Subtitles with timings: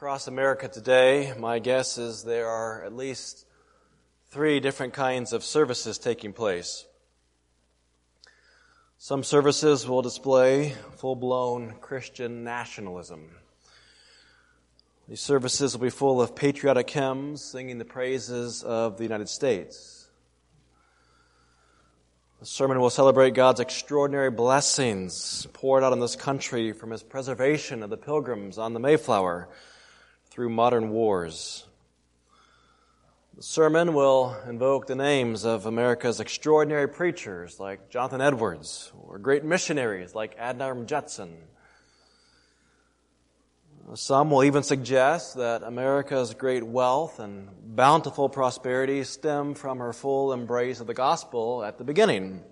[0.00, 3.44] Across America today, my guess is there are at least
[4.30, 6.86] three different kinds of services taking place.
[8.96, 13.28] Some services will display full blown Christian nationalism.
[15.06, 20.08] These services will be full of patriotic hymns singing the praises of the United States.
[22.38, 27.82] The sermon will celebrate God's extraordinary blessings poured out on this country from his preservation
[27.82, 29.50] of the pilgrims on the Mayflower
[30.40, 31.66] through modern wars.
[33.36, 39.44] The sermon will invoke the names of America's extraordinary preachers like Jonathan Edwards or great
[39.44, 41.36] missionaries like Adoniram Judson
[43.94, 50.32] some will even suggest that America's great wealth and bountiful prosperity stem from her full
[50.32, 52.42] embrace of the gospel at the beginning.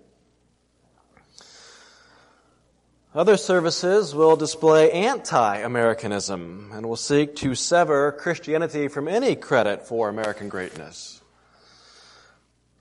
[3.13, 10.09] Other services will display anti-Americanism and will seek to sever Christianity from any credit for
[10.09, 11.19] American greatness.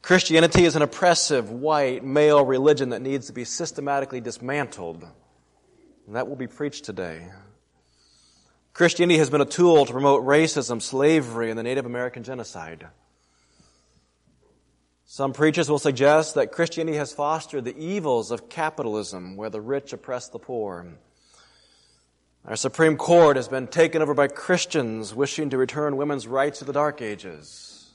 [0.03, 5.03] Christianity is an oppressive, white, male religion that needs to be systematically dismantled.
[6.07, 7.29] And that will be preached today.
[8.75, 12.87] Christianity has been a tool to promote racism, slavery, and the Native American genocide.
[15.11, 19.95] Some preachers will suggest that Christianity has fostered the evils of capitalism, where the rich
[19.95, 20.87] oppress the poor.
[22.45, 26.67] Our Supreme Court has been taken over by Christians wishing to return women's rights to
[26.67, 27.91] the Dark Ages.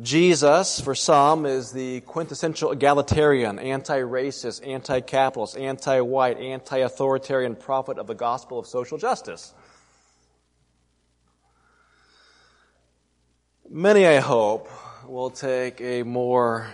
[0.00, 8.60] Jesus, for some, is the quintessential egalitarian, anti-racist, anti-capitalist, anti-white, anti-authoritarian prophet of the gospel
[8.60, 9.54] of social justice.
[13.68, 14.68] Many, I hope,
[15.08, 16.68] will take a more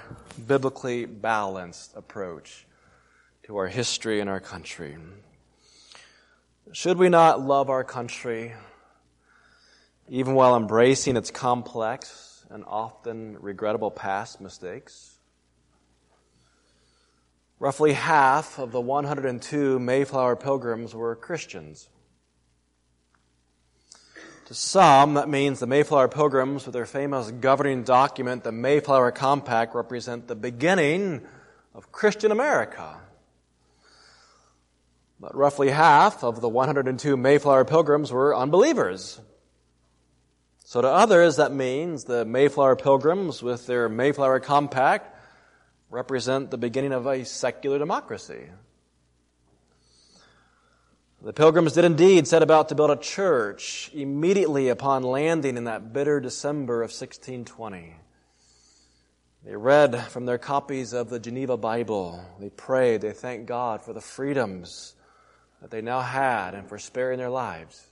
[0.46, 2.66] biblically balanced approach
[3.44, 4.96] to our history and our country.
[6.72, 8.54] Should we not love our country
[10.10, 15.18] even while embracing its complex, and often regrettable past mistakes.
[17.60, 21.88] Roughly half of the 102 Mayflower pilgrims were Christians.
[24.50, 29.76] To some, that means the Mayflower pilgrims, with their famous governing document, the Mayflower Compact,
[29.76, 31.20] represent the beginning
[31.72, 32.96] of Christian America.
[35.20, 39.20] But roughly half of the 102 Mayflower pilgrims were unbelievers.
[40.64, 45.16] So to others, that means the Mayflower Pilgrims, with their Mayflower Compact,
[45.90, 48.48] represent the beginning of a secular democracy.
[51.22, 55.92] The Pilgrims did indeed set about to build a church immediately upon landing in that
[55.92, 57.94] bitter December of 1620.
[59.44, 62.24] They read from their copies of the Geneva Bible.
[62.38, 63.02] They prayed.
[63.02, 64.94] They thanked God for the freedoms
[65.60, 67.86] that they now had and for sparing their lives.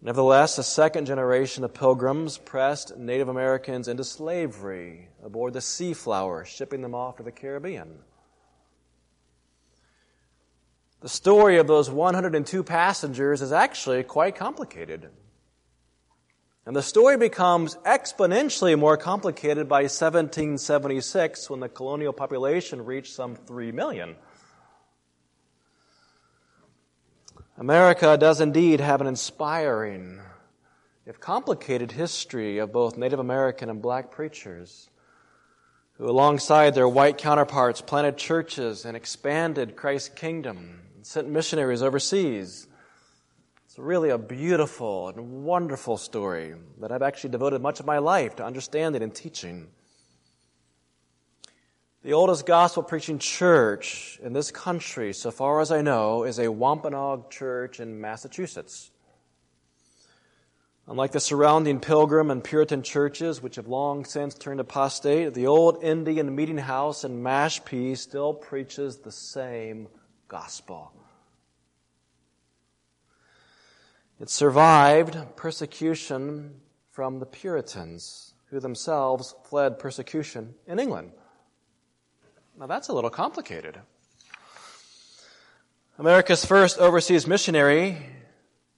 [0.00, 6.80] Nevertheless, a second generation of pilgrims pressed Native Americans into slavery aboard the Seaflower, shipping
[6.80, 7.98] them off to the Caribbean.
[11.02, 15.08] The story of those 102 passengers is actually quite complicated.
[16.64, 23.34] And the story becomes exponentially more complicated by 1776 when the colonial population reached some
[23.34, 24.14] 3 million.
[27.58, 30.20] America does indeed have an inspiring,
[31.04, 34.88] if complicated, history of both Native American and black preachers
[35.94, 42.68] who, alongside their white counterparts, planted churches and expanded Christ's kingdom and sent missionaries overseas.
[43.64, 48.36] It's really a beautiful and wonderful story that I've actually devoted much of my life
[48.36, 49.66] to understanding and teaching.
[52.04, 56.52] The oldest gospel preaching church in this country, so far as I know, is a
[56.52, 58.92] Wampanoag church in Massachusetts.
[60.86, 65.82] Unlike the surrounding Pilgrim and Puritan churches, which have long since turned apostate, the old
[65.82, 69.88] Indian meeting house in Mashpee still preaches the same
[70.32, 70.90] gospel.
[74.18, 76.54] It survived persecution
[76.90, 81.12] from the Puritans, who themselves fled persecution in England.
[82.58, 83.78] Now that's a little complicated.
[85.98, 87.98] America's first overseas missionary,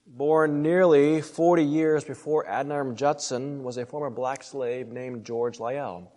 [0.09, 6.09] born nearly 40 years before Adoniram Judson, was a former black slave named George Liele.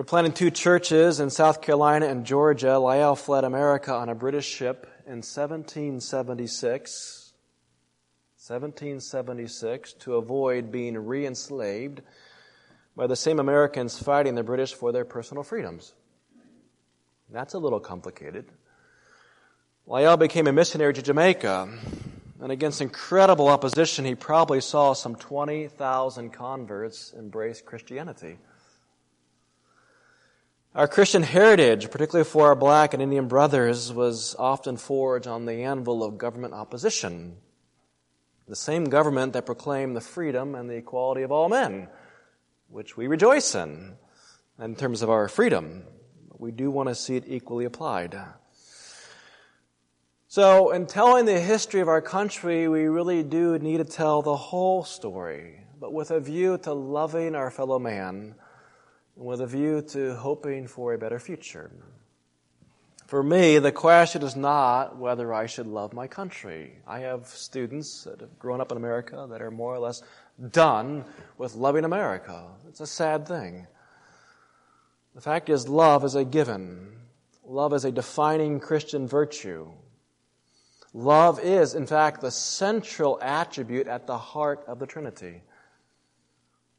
[0.00, 4.46] After planting two churches in South Carolina and Georgia, Liele fled America on a British
[4.46, 7.34] ship in 1776.
[8.38, 12.00] 1776 to avoid being re-enslaved
[12.96, 15.92] by the same Americans fighting the British for their personal freedoms.
[17.28, 18.46] That's a little complicated.
[19.86, 21.68] Liele became a missionary to Jamaica,
[22.40, 28.38] and against incredible opposition, he probably saw some 20,000 converts embrace Christianity.
[30.72, 35.64] Our Christian heritage, particularly for our black and Indian brothers, was often forged on the
[35.64, 37.38] anvil of government opposition.
[38.46, 41.88] The same government that proclaimed the freedom and the equality of all men,
[42.68, 43.96] which we rejoice in,
[44.60, 45.82] in terms of our freedom.
[46.38, 48.16] We do want to see it equally applied.
[50.28, 54.36] So, in telling the history of our country, we really do need to tell the
[54.36, 58.36] whole story, but with a view to loving our fellow man
[59.20, 61.70] with a view to hoping for a better future.
[63.06, 66.78] For me, the question is not whether I should love my country.
[66.86, 70.02] I have students that have grown up in America that are more or less
[70.52, 71.04] done
[71.36, 72.46] with loving America.
[72.68, 73.66] It's a sad thing.
[75.14, 76.92] The fact is, love is a given.
[77.44, 79.68] Love is a defining Christian virtue.
[80.94, 85.42] Love is, in fact, the central attribute at the heart of the Trinity.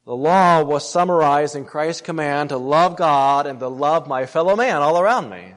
[0.05, 4.55] The law was summarized in Christ's command to love God and to love my fellow
[4.55, 5.53] man all around me.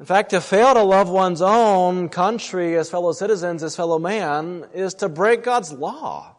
[0.00, 4.66] In fact, to fail to love one's own country as fellow citizens, as fellow man,
[4.74, 6.34] is to break God's law.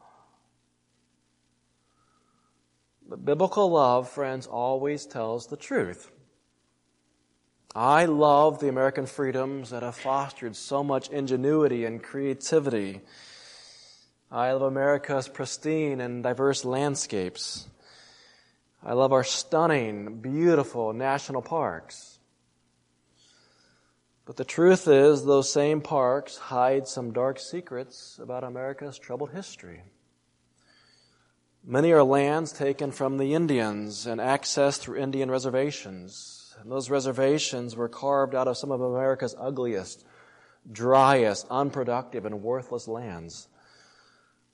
[3.07, 6.11] But biblical love, friends, always tells the truth.
[7.73, 13.01] I love the American freedoms that have fostered so much ingenuity and creativity.
[14.33, 17.67] I love America's pristine and diverse landscapes.
[18.83, 22.17] I love our stunning, beautiful national parks.
[24.25, 29.83] But the truth is, those same parks hide some dark secrets about America's troubled history.
[31.63, 36.55] Many are lands taken from the Indians and accessed through Indian reservations.
[36.59, 40.03] And those reservations were carved out of some of America's ugliest,
[40.71, 43.47] driest, unproductive, and worthless lands.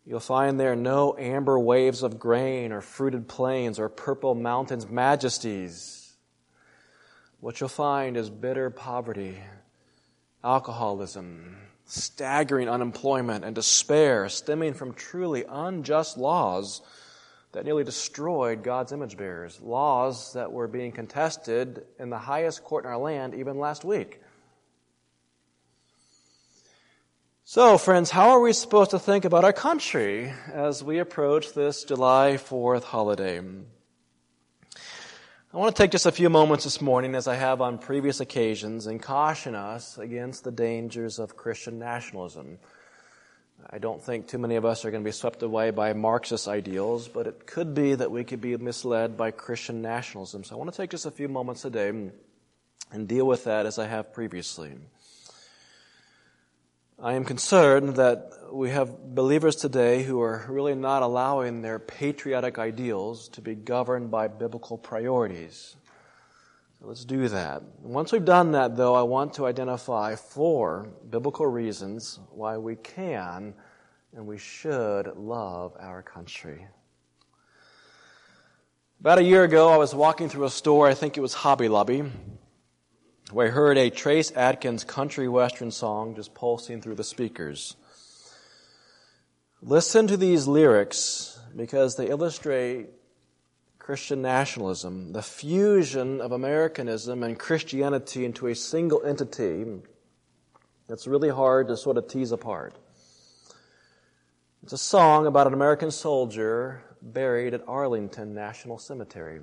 [0.05, 6.13] You'll find there no amber waves of grain or fruited plains or purple mountains majesties.
[7.39, 9.37] What you'll find is bitter poverty,
[10.43, 16.81] alcoholism, staggering unemployment, and despair stemming from truly unjust laws
[17.51, 22.85] that nearly destroyed God's image bearers, laws that were being contested in the highest court
[22.85, 24.21] in our land even last week.
[27.51, 31.83] So, friends, how are we supposed to think about our country as we approach this
[31.83, 33.39] July 4th holiday?
[33.39, 38.19] I want to take just a few moments this morning, as I have on previous
[38.19, 42.59] occasions, and caution us against the dangers of Christian nationalism.
[43.67, 46.47] I don't think too many of us are going to be swept away by Marxist
[46.47, 50.43] ideals, but it could be that we could be misled by Christian nationalism.
[50.43, 52.11] So I want to take just a few moments today
[52.91, 54.75] and deal with that as I have previously.
[57.01, 62.59] I am concerned that we have believers today who are really not allowing their patriotic
[62.59, 65.77] ideals to be governed by biblical priorities.
[66.77, 67.63] So let's do that.
[67.81, 73.53] Once we've done that, though, I want to identify four biblical reasons why we can
[74.13, 76.67] and we should love our country.
[78.99, 81.69] About a year ago, I was walking through a store, I think it was Hobby
[81.69, 82.03] Lobby,
[83.37, 87.75] I heard a Trace Adkins country western song just pulsing through the speakers.
[89.61, 92.87] Listen to these lyrics because they illustrate
[93.77, 99.65] Christian nationalism, the fusion of Americanism and Christianity into a single entity
[100.87, 102.75] that's really hard to sort of tease apart.
[104.63, 109.39] It's a song about an American soldier buried at Arlington National Cemetery.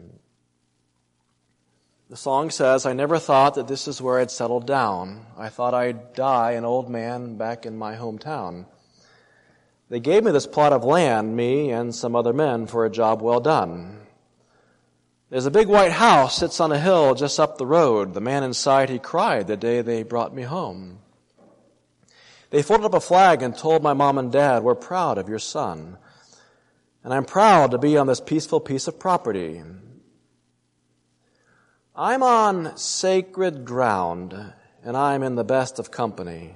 [2.09, 5.27] The song says, I never thought that this is where I'd settle down.
[5.37, 8.67] I thought I'd die an old man back in my hometown.
[9.89, 13.23] They gave me this plot of land, me and some other men, for a job
[13.23, 14.03] well done.
[15.31, 18.15] There's a big white house sits on a hill just up the road.
[18.15, 21.01] The man inside, he cried the day they brought me home.
[22.51, 25.41] They folded up a flag and told my mom and dad, we're proud of your
[25.41, 25.99] son.
[27.03, 29.61] And I'm proud to be on this peaceful piece of property.
[31.99, 34.53] I'm on sacred ground
[34.85, 36.55] and I'm in the best of company.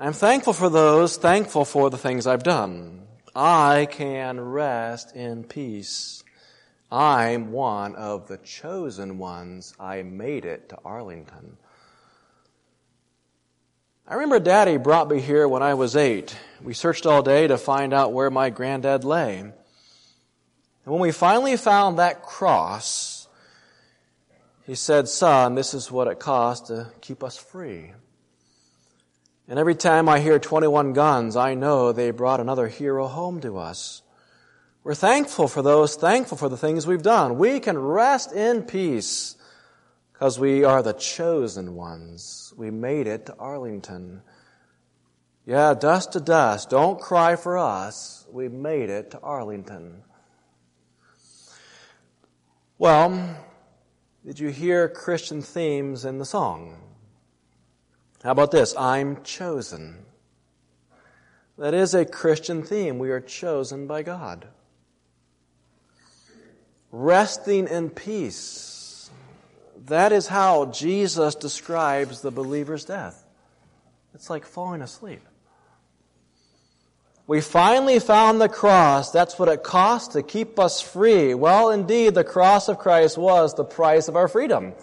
[0.00, 3.06] I'm thankful for those, thankful for the things I've done.
[3.36, 6.24] I can rest in peace.
[6.90, 9.74] I'm one of the chosen ones.
[9.78, 11.56] I made it to Arlington.
[14.08, 16.36] I remember Daddy brought me here when I was eight.
[16.60, 19.38] We searched all day to find out where my granddad lay.
[19.38, 19.54] And
[20.84, 23.15] when we finally found that cross,
[24.66, 27.92] He said, Son, this is what it costs to keep us free.
[29.48, 33.58] And every time I hear 21 guns, I know they brought another hero home to
[33.58, 34.02] us.
[34.82, 37.38] We're thankful for those, thankful for the things we've done.
[37.38, 39.36] We can rest in peace
[40.12, 42.52] because we are the chosen ones.
[42.56, 44.22] We made it to Arlington.
[45.44, 46.70] Yeah, dust to dust.
[46.70, 48.26] Don't cry for us.
[48.32, 50.02] We made it to Arlington.
[52.78, 53.45] Well,
[54.26, 56.76] did you hear Christian themes in the song?
[58.24, 58.76] How about this?
[58.76, 59.98] I'm chosen.
[61.56, 62.98] That is a Christian theme.
[62.98, 64.48] We are chosen by God.
[66.90, 69.10] Resting in peace.
[69.84, 73.24] That is how Jesus describes the believer's death.
[74.12, 75.20] It's like falling asleep.
[77.28, 79.10] We finally found the cross.
[79.10, 81.34] That's what it cost to keep us free.
[81.34, 84.74] Well, indeed, the cross of Christ was the price of our freedom.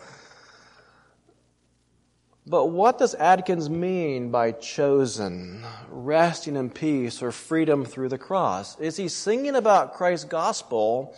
[2.46, 8.78] But what does Adkins mean by chosen, resting in peace, or freedom through the cross?
[8.78, 11.16] Is he singing about Christ's gospel,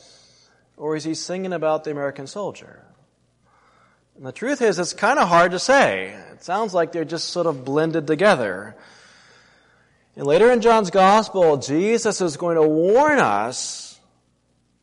[0.78, 2.84] or is he singing about the American soldier?
[4.16, 6.16] And the truth is, it's kind of hard to say.
[6.34, 8.76] It sounds like they're just sort of blended together.
[10.16, 14.00] And later in John's Gospel, Jesus is going to warn us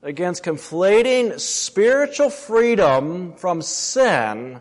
[0.03, 4.61] against conflating spiritual freedom from sin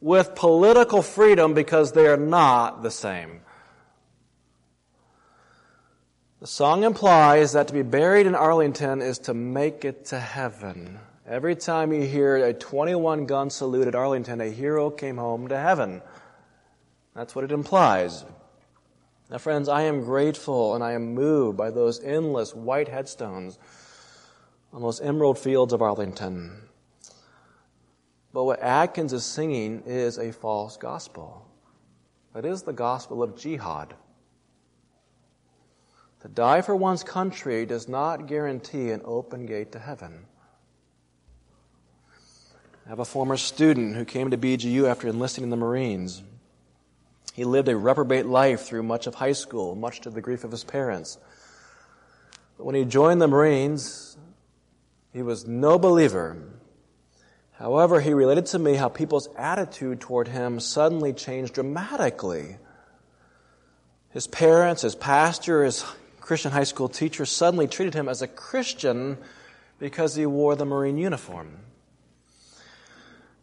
[0.00, 3.40] with political freedom because they are not the same.
[6.40, 10.98] The song implies that to be buried in Arlington is to make it to heaven.
[11.24, 15.56] Every time you hear a 21 gun salute at Arlington, a hero came home to
[15.56, 16.02] heaven.
[17.14, 18.24] That's what it implies.
[19.32, 23.58] Now, friends, I am grateful and I am moved by those endless white headstones
[24.74, 26.52] on those emerald fields of Arlington.
[28.34, 31.48] But what Adkins is singing is a false gospel.
[32.36, 33.94] It is the gospel of jihad.
[36.20, 40.26] To die for one's country does not guarantee an open gate to heaven.
[42.84, 46.22] I have a former student who came to BGU after enlisting in the Marines.
[47.32, 50.50] He lived a reprobate life through much of high school, much to the grief of
[50.50, 51.18] his parents.
[52.58, 54.16] But when he joined the Marines,
[55.12, 56.36] he was no believer.
[57.52, 62.56] However, he related to me how people's attitude toward him suddenly changed dramatically.
[64.10, 65.84] His parents, his pastor, his
[66.20, 69.16] Christian high school teacher suddenly treated him as a Christian
[69.78, 71.56] because he wore the Marine uniform.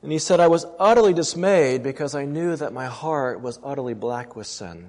[0.01, 3.93] And he said, I was utterly dismayed because I knew that my heart was utterly
[3.93, 4.87] black with sin.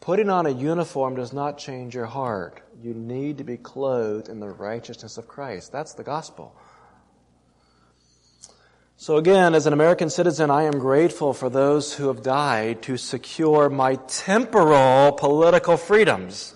[0.00, 2.60] Putting on a uniform does not change your heart.
[2.82, 5.70] You need to be clothed in the righteousness of Christ.
[5.70, 6.56] That's the gospel.
[8.96, 12.96] So again, as an American citizen, I am grateful for those who have died to
[12.96, 16.54] secure my temporal political freedoms.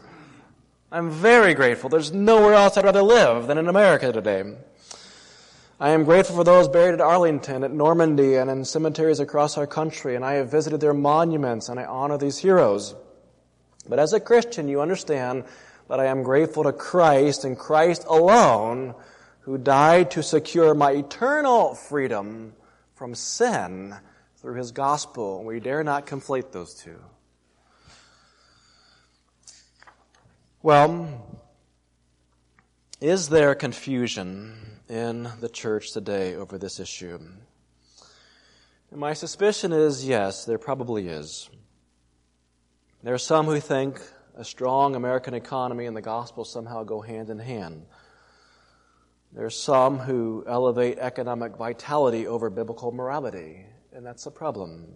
[0.90, 1.88] I'm very grateful.
[1.88, 4.44] There's nowhere else I'd rather live than in America today.
[5.84, 9.66] I am grateful for those buried at Arlington, at Normandy, and in cemeteries across our
[9.66, 12.94] country, and I have visited their monuments and I honor these heroes.
[13.86, 15.44] But as a Christian, you understand
[15.90, 18.94] that I am grateful to Christ and Christ alone,
[19.40, 22.54] who died to secure my eternal freedom
[22.94, 23.94] from sin
[24.38, 25.44] through his gospel.
[25.44, 26.96] We dare not conflate those two.
[30.62, 31.26] Well,
[33.02, 37.18] is there confusion in the church today over this issue?
[38.90, 41.50] And my suspicion is yes, there probably is.
[43.02, 44.00] There are some who think
[44.36, 47.86] a strong American economy and the gospel somehow go hand in hand.
[49.32, 54.94] There are some who elevate economic vitality over biblical morality, and that's a problem.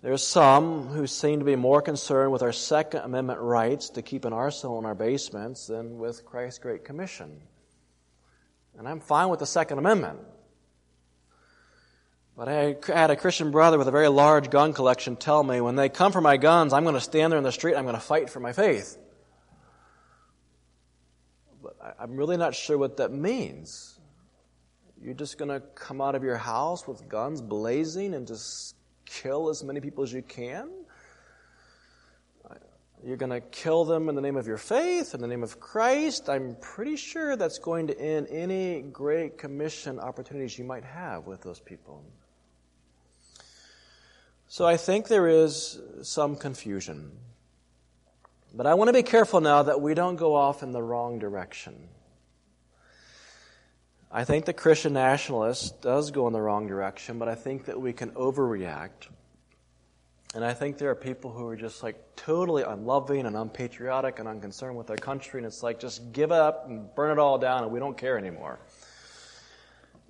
[0.00, 4.02] There are some who seem to be more concerned with our Second Amendment rights to
[4.02, 7.40] keep an arsenal in our basements than with Christ's Great Commission.
[8.78, 10.20] And I'm fine with the Second Amendment.
[12.36, 15.74] But I had a Christian brother with a very large gun collection tell me when
[15.74, 17.96] they come for my guns, I'm going to stand there in the street, I'm going
[17.96, 18.96] to fight for my faith.
[21.60, 23.98] But I'm really not sure what that means.
[25.02, 28.76] You're just going to come out of your house with guns blazing and just
[29.08, 30.68] kill as many people as you can.
[33.04, 35.60] You're going to kill them in the name of your faith, in the name of
[35.60, 36.28] Christ.
[36.28, 41.40] I'm pretty sure that's going to end any great commission opportunities you might have with
[41.42, 42.02] those people.
[44.48, 47.12] So I think there is some confusion.
[48.52, 51.18] But I want to be careful now that we don't go off in the wrong
[51.20, 51.88] direction.
[54.10, 57.78] I think the Christian nationalist does go in the wrong direction, but I think that
[57.80, 59.08] we can overreact.
[60.34, 64.28] And I think there are people who are just like totally unloving and unpatriotic and
[64.28, 67.64] unconcerned with their country, and it's like just give up and burn it all down
[67.64, 68.58] and we don't care anymore.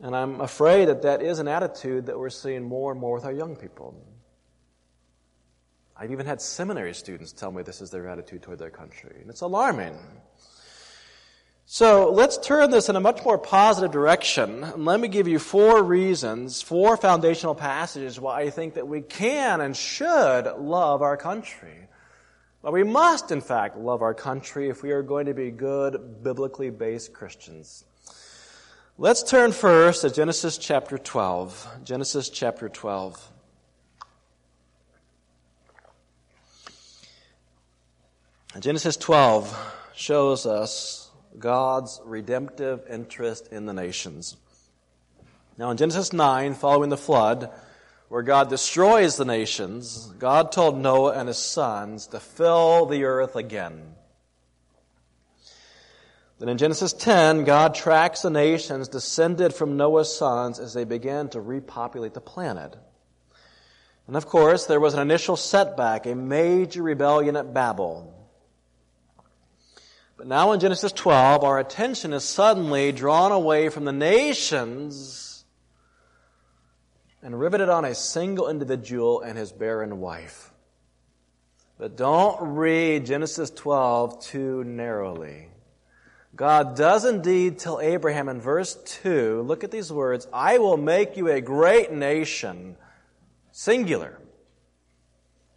[0.01, 3.25] And I'm afraid that that is an attitude that we're seeing more and more with
[3.25, 3.95] our young people.
[5.97, 9.29] I've even had seminary students tell me this is their attitude toward their country, and
[9.29, 9.99] it's alarming.
[11.71, 14.65] So let's turn this in a much more positive direction.
[14.65, 19.03] And let me give you four reasons, four foundational passages why I think that we
[19.03, 21.89] can and should love our country.
[22.63, 26.23] Well, we must, in fact, love our country if we are going to be good,
[26.23, 27.85] biblically based Christians.
[28.97, 31.81] Let's turn first to Genesis chapter 12.
[31.85, 33.31] Genesis chapter 12.
[38.59, 41.08] Genesis 12 shows us
[41.39, 44.37] God's redemptive interest in the nations.
[45.57, 47.51] Now, in Genesis 9, following the flood,
[48.09, 53.37] where God destroys the nations, God told Noah and his sons to fill the earth
[53.37, 53.95] again.
[56.39, 61.29] Then in Genesis 10, God tracks the nations descended from Noah's sons as they began
[61.31, 62.77] to repopulate the planet.
[64.07, 68.15] And of course, there was an initial setback, a major rebellion at Babel.
[70.19, 75.45] But now in Genesis 12, our attention is suddenly drawn away from the nations
[77.23, 80.51] and riveted on a single individual and his barren wife.
[81.79, 85.51] But don't read Genesis 12 too narrowly.
[86.35, 91.17] God does indeed tell Abraham in verse 2, look at these words, I will make
[91.17, 92.77] you a great nation,
[93.53, 94.19] singular.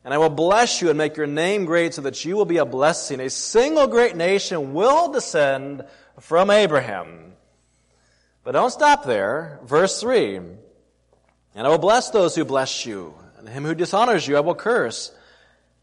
[0.04, 2.58] And I will bless you and make your name great so that you will be
[2.58, 3.20] a blessing.
[3.20, 5.86] A single great nation will descend
[6.20, 7.34] from Abraham.
[8.44, 9.60] But don't stop there.
[9.64, 10.38] Verse 3.
[11.54, 14.56] And I will bless those who bless you, and him who dishonors you I will
[14.56, 15.12] curse.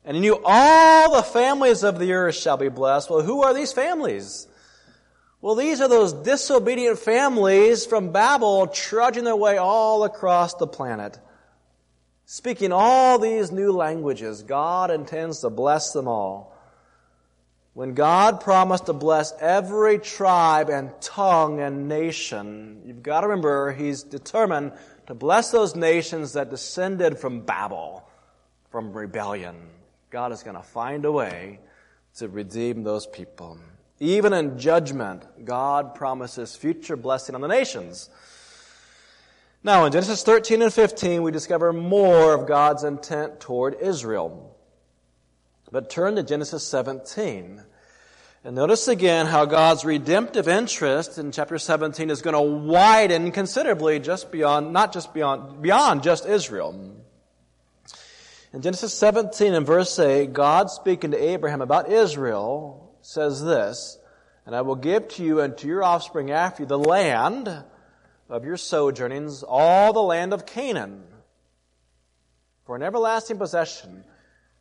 [0.05, 3.11] And in you all the families of the earth shall be blessed.
[3.11, 4.49] Well, who are these families?
[5.41, 11.19] Well, these are those disobedient families from Babel trudging their way all across the planet.
[12.31, 16.55] Speaking all these new languages, God intends to bless them all.
[17.73, 23.73] When God promised to bless every tribe and tongue and nation, you've got to remember
[23.73, 24.73] He's determined
[25.07, 28.07] to bless those nations that descended from Babel,
[28.71, 29.57] from rebellion.
[30.11, 31.61] God is going to find a way
[32.17, 33.59] to redeem those people.
[34.01, 38.11] Even in judgment, God promises future blessing on the nations.
[39.69, 44.57] Now, in Genesis 13 and 15, we discover more of God's intent toward Israel.
[45.71, 47.63] But turn to Genesis 17.
[48.45, 54.01] And notice again how God's redemptive interest in chapter 17 is going to widen considerably
[54.01, 56.97] just beyond, not just beyond, beyond just Israel.
[58.55, 63.99] In Genesis 17 and verse 8, God speaking to Abraham about Israel says this,
[64.47, 67.65] And I will give to you and to your offspring after you the land
[68.29, 71.05] of your sojournings all the land of Canaan
[72.65, 74.05] for an everlasting possession,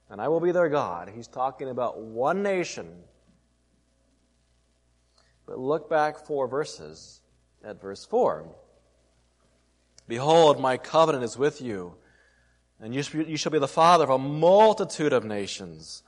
[0.10, 1.12] and I will be their God.
[1.14, 2.88] He's talking about one nation.
[5.46, 7.22] But look back four verses
[7.64, 8.48] at verse 4.
[10.08, 11.96] Behold, my covenant is with you,
[12.80, 13.02] and you
[13.38, 16.04] shall be the father of a multitude of nations.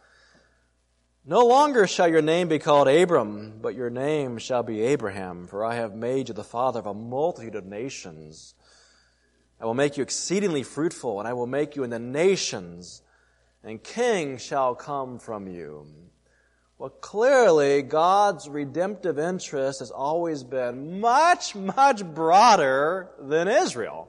[1.25, 5.65] No longer shall your name be called Abram, but your name shall be Abraham, for
[5.65, 8.55] I have made you the father of a multitude of nations.
[9.59, 13.01] I will make you exceedingly fruitful, and I will make you in the nations,
[13.63, 15.85] and kings shall come from you.
[16.77, 24.07] Well, clearly, God's redemptive interest has always been much, much broader than Israel.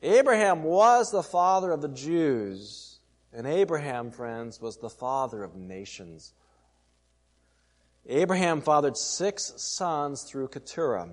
[0.00, 2.91] Abraham was the father of the Jews.
[3.32, 6.34] And Abraham, friends, was the father of nations.
[8.06, 11.08] Abraham fathered six sons through Keturah,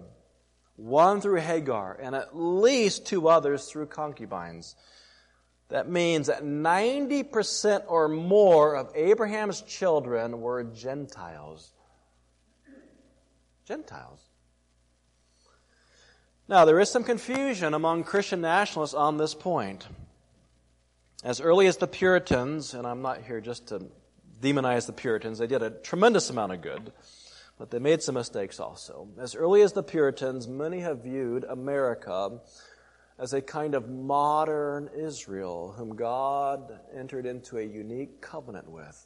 [0.75, 4.75] one through Hagar, and at least two others through concubines.
[5.69, 11.71] That means that 90% or more of Abraham's children were Gentiles.
[13.65, 14.19] Gentiles.
[16.47, 19.88] Now, there is some confusion among Christian nationalists on this point.
[21.23, 23.86] As early as the Puritans, and I'm not here just to
[24.39, 26.93] demonize the Puritans, they did a tremendous amount of good,
[27.58, 29.10] but they made some mistakes also.
[29.19, 32.39] As early as the Puritans, many have viewed America
[33.17, 39.05] as a kind of modern Israel whom God entered into a unique covenant with.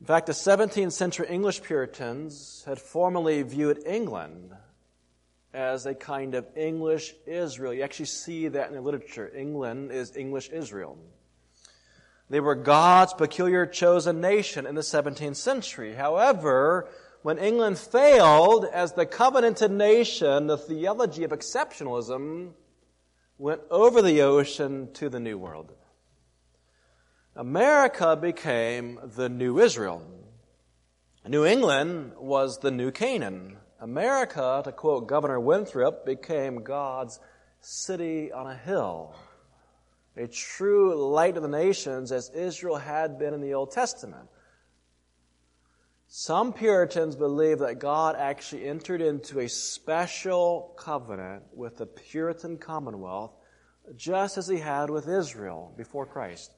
[0.00, 4.54] In fact, the 17th century English Puritans had formerly viewed England
[5.52, 7.74] as a kind of English Israel.
[7.74, 9.30] You actually see that in the literature.
[9.34, 10.98] England is English Israel.
[12.28, 15.94] They were God's peculiar chosen nation in the 17th century.
[15.94, 16.88] However,
[17.22, 22.52] when England failed as the covenanted nation, the theology of exceptionalism
[23.36, 25.72] went over the ocean to the New World.
[27.34, 30.02] America became the new Israel.
[31.26, 33.56] New England was the new Canaan.
[33.80, 37.18] America, to quote Governor Winthrop, became God's
[37.60, 39.14] city on a hill,
[40.16, 44.28] a true light of the nations as Israel had been in the Old Testament.
[46.08, 53.32] Some Puritans believe that God actually entered into a special covenant with the Puritan Commonwealth
[53.96, 56.52] just as he had with Israel before Christ.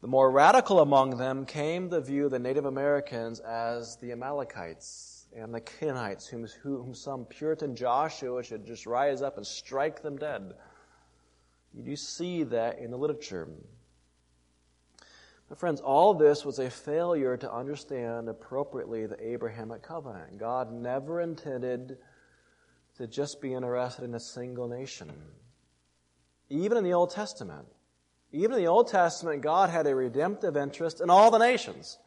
[0.00, 5.13] The more radical among them came to view of the Native Americans as the Amalekites
[5.36, 10.16] and the Canaanites, whom, whom some Puritan Joshua should just rise up and strike them
[10.16, 10.54] dead.
[11.72, 13.48] You do see that in the literature.
[15.48, 20.38] But friends, all this was a failure to understand appropriately the Abrahamic covenant.
[20.38, 21.98] God never intended
[22.96, 25.10] to just be interested in a single nation.
[26.48, 27.66] Even in the Old Testament,
[28.32, 31.98] even in the Old Testament, God had a redemptive interest in all the nations.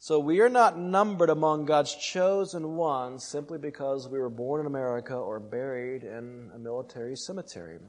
[0.00, 4.66] So we are not numbered among God's chosen ones simply because we were born in
[4.66, 7.80] America or buried in a military cemetery.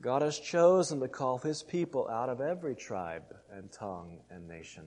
[0.00, 4.84] God has chosen to call his people out of every tribe and tongue and nation.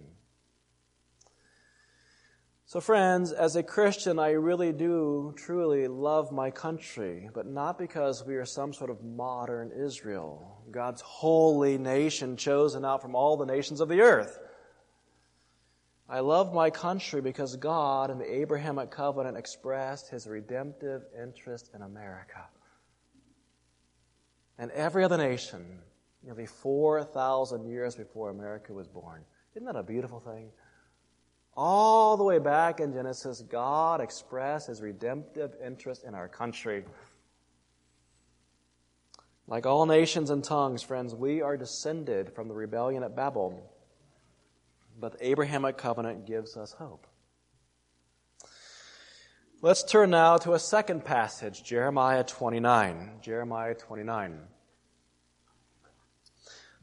[2.65, 8.25] So, friends, as a Christian, I really do truly love my country, but not because
[8.25, 13.45] we are some sort of modern Israel, God's holy nation chosen out from all the
[13.45, 14.39] nations of the earth.
[16.11, 21.81] I love my country because God in the Abrahamic covenant expressed his redemptive interest in
[21.83, 22.43] America.
[24.57, 25.79] And every other nation,
[26.21, 29.23] nearly 4,000 years before America was born.
[29.55, 30.49] Isn't that a beautiful thing?
[31.55, 36.83] All the way back in Genesis, God expressed his redemptive interest in our country.
[39.47, 43.70] Like all nations and tongues, friends, we are descended from the rebellion at Babel.
[45.01, 47.07] But the Abrahamic covenant gives us hope.
[49.63, 53.13] Let's turn now to a second passage, Jeremiah 29.
[53.19, 54.39] Jeremiah 29.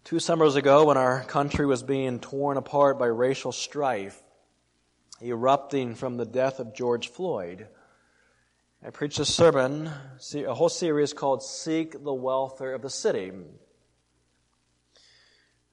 [0.03, 4.21] Two summers ago, when our country was being torn apart by racial strife,
[5.23, 7.69] erupting from the death of George Floyd,
[8.85, 9.93] I preached a sermon,
[10.35, 13.31] a whole series called Seek the Welfare of the City.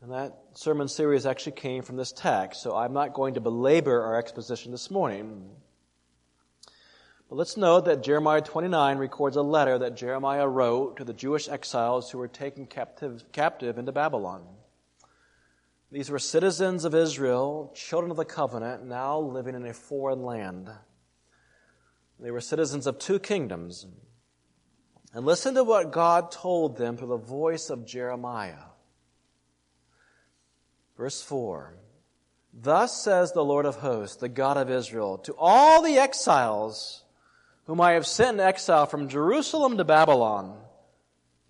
[0.05, 4.03] And that sermon series actually came from this text, so I'm not going to belabor
[4.03, 5.49] our exposition this morning.
[7.27, 11.49] But let's note that Jeremiah 29 records a letter that Jeremiah wrote to the Jewish
[11.49, 14.45] exiles who were taken captive, captive into Babylon.
[15.91, 20.69] These were citizens of Israel, children of the covenant, now living in a foreign land.
[22.19, 23.87] They were citizens of two kingdoms.
[25.15, 28.65] And listen to what God told them through the voice of Jeremiah.
[30.97, 31.73] Verse 4
[32.53, 37.03] Thus says the Lord of hosts, the God of Israel, to all the exiles
[37.65, 40.57] whom I have sent in exile from Jerusalem to Babylon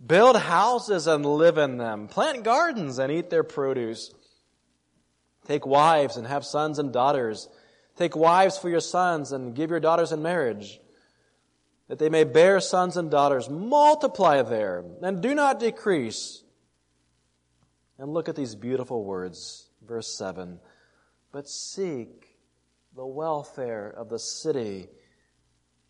[0.05, 4.13] build houses and live in them, plant gardens and eat their produce.
[5.47, 7.47] Take wives and have sons and daughters.
[7.97, 10.79] Take wives for your sons and give your daughters in marriage,
[11.87, 13.49] that they may bear sons and daughters.
[13.49, 16.43] Multiply there and do not decrease.
[17.97, 20.59] And look at these beautiful words, verse 7.
[21.31, 22.37] But seek
[22.95, 24.87] the welfare of the city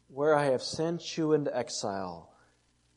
[0.08, 2.32] where I have sent you into exile,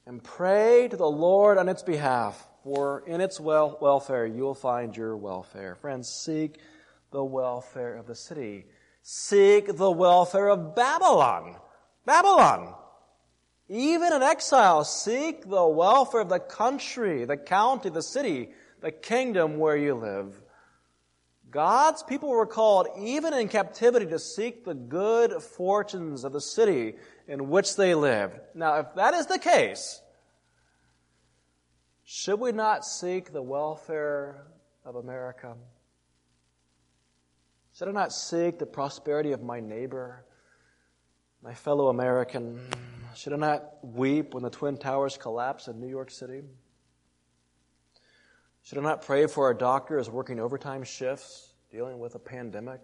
[0.07, 4.55] and pray to the Lord on its behalf for in its wel- welfare you will
[4.55, 5.75] find your welfare.
[5.75, 6.59] Friends, seek
[7.11, 8.67] the welfare of the city.
[9.03, 11.57] Seek the welfare of Babylon.
[12.05, 12.75] Babylon.
[13.69, 19.59] Even in exile, seek the welfare of the country, the county, the city, the kingdom
[19.59, 20.41] where you live.
[21.51, 26.95] God's people were called, even in captivity, to seek the good fortunes of the city
[27.27, 28.39] in which they lived.
[28.55, 30.03] Now, if that is the case,
[32.05, 34.47] should we not seek the welfare
[34.85, 35.55] of America?
[37.75, 40.25] Should I not seek the prosperity of my neighbor,
[41.43, 42.61] my fellow American?
[43.15, 46.43] Should I not weep when the Twin Towers collapse in New York City?
[48.69, 52.83] Should I not pray for our doctors working overtime shifts, dealing with a pandemic?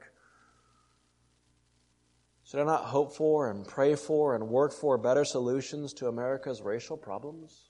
[2.44, 6.62] Should I not hope for and pray for and work for better solutions to America's
[6.62, 7.68] racial problems?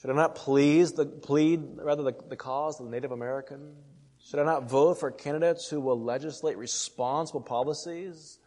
[0.00, 3.74] Should I not please the, plead rather the, the cause of the Native American?
[4.24, 8.38] Should I not vote for candidates who will legislate responsible policies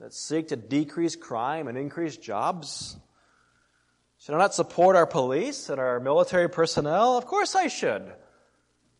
[0.00, 2.96] that seek to decrease crime and increase jobs?
[4.24, 7.18] Should I not support our police and our military personnel?
[7.18, 8.10] Of course I should.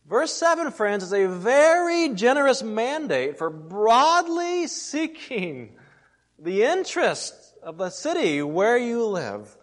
[0.07, 5.77] Verse 7, friends, is a very generous mandate for broadly seeking
[6.37, 9.57] the interests of the city where you live.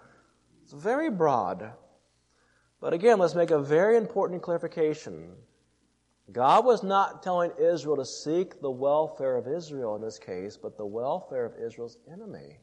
[0.64, 1.70] It's very broad.
[2.80, 5.30] But again, let's make a very important clarification.
[6.32, 10.76] God was not telling Israel to seek the welfare of Israel in this case, but
[10.76, 12.58] the welfare of Israel's enemy.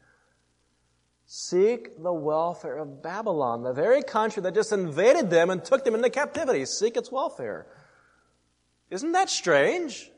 [1.31, 5.93] Seek the welfare of Babylon, the very country that just invaded them and took them
[5.93, 6.65] into captivity.
[6.65, 7.67] Seek its welfare.
[8.89, 10.09] Isn't that strange?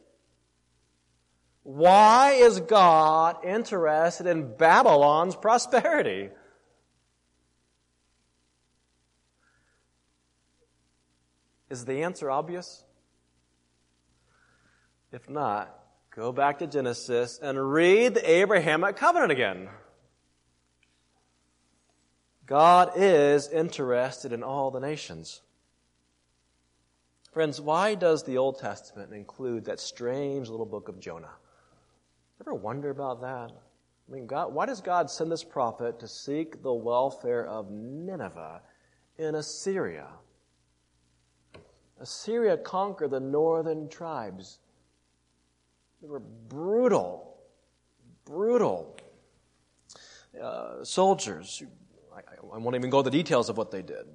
[1.64, 6.30] Why is God interested in Babylon's prosperity?
[11.70, 12.86] Is the answer obvious?
[15.12, 15.78] If not,
[16.16, 19.68] go back to Genesis and read the Abrahamic covenant again.
[22.52, 25.40] God is interested in all the nations.
[27.32, 31.32] Friends, why does the Old Testament include that strange little book of Jonah?
[32.42, 33.52] Ever wonder about that?
[33.56, 38.60] I mean, God, why does God send this prophet to seek the welfare of Nineveh
[39.18, 40.08] in Assyria?
[42.02, 44.60] Assyria conquered the northern tribes.
[46.02, 47.38] They were brutal,
[48.26, 48.98] brutal
[50.38, 51.64] uh, soldiers
[52.54, 54.06] I won't even go into the details of what they did.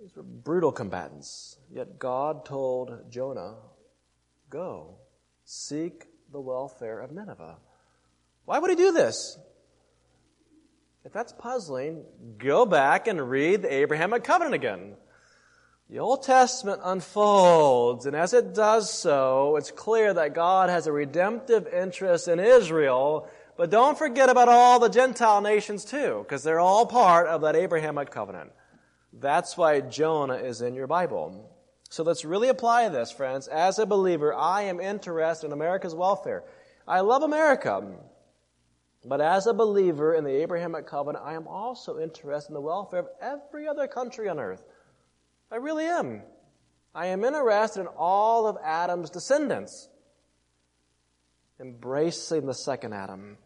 [0.00, 1.58] These were brutal combatants.
[1.70, 3.56] Yet God told Jonah,
[4.50, 4.96] Go,
[5.44, 7.56] seek the welfare of Nineveh.
[8.44, 9.38] Why would he do this?
[11.04, 12.04] If that's puzzling,
[12.38, 14.94] go back and read the Abrahamic covenant again.
[15.90, 20.92] The Old Testament unfolds, and as it does so, it's clear that God has a
[20.92, 26.60] redemptive interest in Israel but don't forget about all the Gentile nations too, because they're
[26.60, 28.52] all part of that Abrahamic covenant.
[29.12, 31.50] That's why Jonah is in your Bible.
[31.90, 33.48] So let's really apply this, friends.
[33.48, 36.44] As a believer, I am interested in America's welfare.
[36.86, 37.82] I love America.
[39.04, 43.00] But as a believer in the Abrahamic covenant, I am also interested in the welfare
[43.00, 44.62] of every other country on earth.
[45.50, 46.22] I really am.
[46.94, 49.88] I am interested in all of Adam's descendants,
[51.58, 53.38] embracing the second Adam.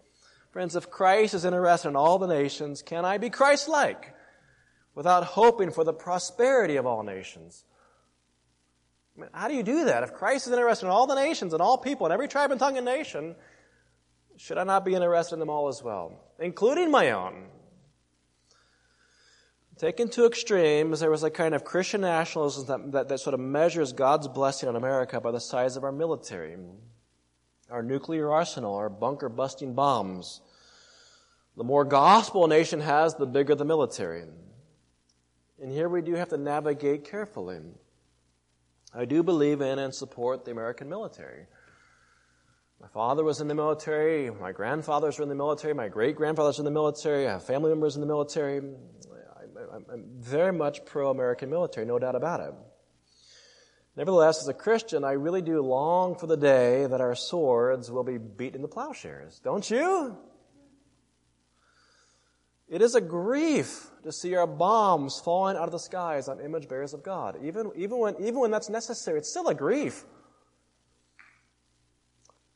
[0.53, 4.15] Friends, if Christ is interested in all the nations, can I be Christ like
[4.95, 7.65] without hoping for the prosperity of all nations?
[9.17, 10.03] I mean, how do you do that?
[10.03, 12.61] If Christ is interested in all the nations and all people and every tribe and
[12.61, 13.35] tongue and nation,
[14.37, 17.47] should I not be interested in them all as well, including my own?
[19.79, 23.41] Taken to extremes, there was a kind of Christian nationalism that, that, that sort of
[23.41, 26.57] measures God's blessing on America by the size of our military
[27.73, 30.43] our nuclear arsenal, our bunker busting bombs.
[31.57, 34.25] The more gospel a nation has, the bigger the military.
[35.61, 37.61] And here we do have to navigate carefully.
[38.95, 41.47] I do believe in and support the American military.
[42.81, 46.59] My father was in the military, my grandfathers were in the military, my great grandfathers
[46.59, 48.59] were in the military, I have family members in the military.
[48.59, 52.55] I'm very much pro American military, no doubt about it.
[53.97, 58.05] Nevertheless, as a Christian, I really do long for the day that our swords will
[58.05, 59.39] be beaten into plowshares.
[59.45, 60.17] Don't you?
[62.69, 66.69] It is a grief to see our bombs falling out of the skies on image
[66.69, 67.37] bearers of God.
[67.43, 70.07] Even, even, when, even when that's necessary, it's still a grief.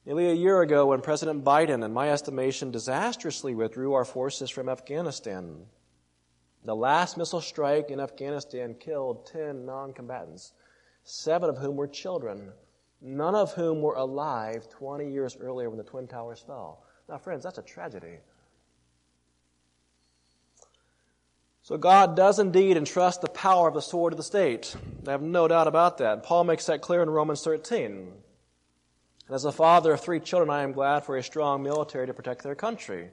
[0.07, 4.71] Nearly a year ago, when President Biden, in my estimation, disastrously withdrew our forces from
[4.71, 5.67] Afghanistan,
[6.65, 10.53] the last missile strike in Afghanistan killed 10 non combatants
[11.07, 12.53] seven of whom were children,
[13.01, 16.83] none of whom were alive 20 years earlier when the Twin Towers fell.
[17.09, 18.19] Now, friends, that's a tragedy.
[21.63, 24.75] So God does indeed entrust the power of the sword to the state.
[25.07, 26.25] I have no doubt about that.
[26.25, 28.13] Paul makes that clear in Romans 13.
[29.27, 32.15] And as a father of three children, I am glad for a strong military to
[32.15, 33.11] protect their country.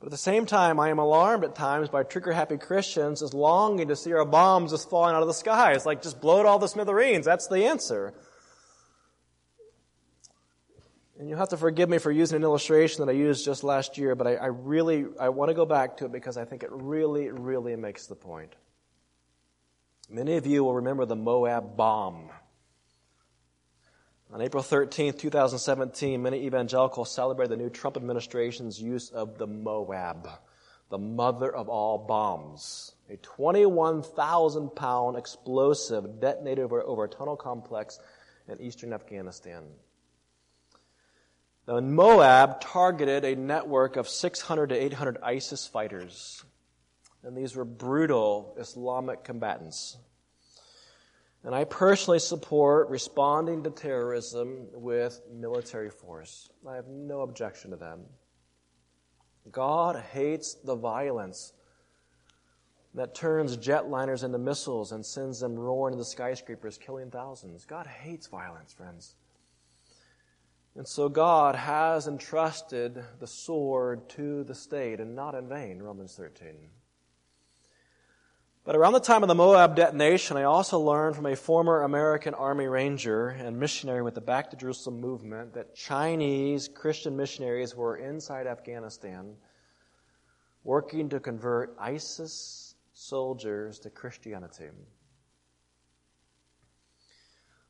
[0.00, 3.34] But at the same time, I am alarmed at times by trigger happy Christians as
[3.34, 5.72] longing to see our bombs just falling out of the sky.
[5.72, 7.26] It's like just blow it all the smithereens.
[7.26, 8.14] That's the answer.
[11.18, 13.98] And you'll have to forgive me for using an illustration that I used just last
[13.98, 16.62] year, but I, I really I want to go back to it because I think
[16.62, 18.54] it really, really makes the point.
[20.08, 22.30] Many of you will remember the Moab bomb.
[24.32, 30.28] On April 13, 2017, many evangelicals celebrated the new Trump administration's use of the Moab,
[30.88, 37.98] the mother of all bombs, a 21,000 pound explosive detonated over, over a tunnel complex
[38.46, 39.64] in eastern Afghanistan.
[41.66, 46.44] The Moab targeted a network of 600 to 800 ISIS fighters,
[47.24, 49.96] and these were brutal Islamic combatants.
[51.42, 56.50] And I personally support responding to terrorism with military force.
[56.68, 57.98] I have no objection to that.
[59.50, 61.54] God hates the violence
[62.94, 67.64] that turns jetliners into missiles and sends them roaring into skyscrapers, killing thousands.
[67.64, 69.14] God hates violence, friends.
[70.76, 76.14] And so God has entrusted the sword to the state, and not in vain, Romans
[76.16, 76.68] 13.
[78.62, 82.34] But around the time of the MOAB detonation, I also learned from a former American
[82.34, 87.96] Army Ranger and missionary with the Back to Jerusalem movement that Chinese Christian missionaries were
[87.96, 89.34] inside Afghanistan
[90.62, 94.68] working to convert ISIS soldiers to Christianity.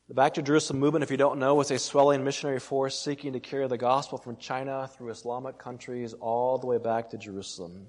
[0.09, 3.35] The Back to Jerusalem movement, if you don't know, was a swelling missionary force seeking
[3.35, 7.87] to carry the gospel from China through Islamic countries all the way back to Jerusalem.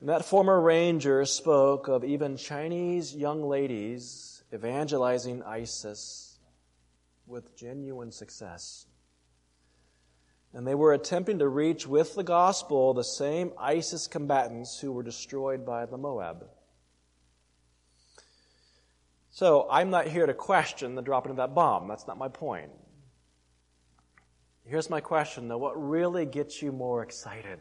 [0.00, 6.38] And that former ranger spoke of even Chinese young ladies evangelizing ISIS
[7.26, 8.86] with genuine success.
[10.52, 15.02] And they were attempting to reach with the gospel the same ISIS combatants who were
[15.02, 16.44] destroyed by the MOAB.
[19.30, 21.88] So I'm not here to question the dropping of that bomb.
[21.88, 22.70] That's not my point.
[24.64, 25.58] Here's my question though.
[25.58, 27.60] What really gets you more excited?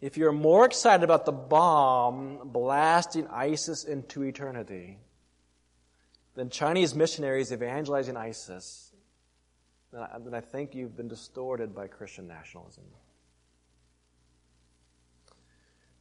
[0.00, 4.98] If you're more excited about the bomb blasting ISIS into eternity
[6.34, 8.92] than Chinese missionaries evangelizing ISIS,
[9.92, 12.84] then I, then I think you've been distorted by Christian nationalism.